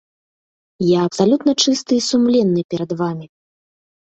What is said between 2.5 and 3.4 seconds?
перад вамі.